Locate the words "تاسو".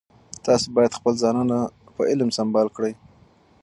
0.45-0.65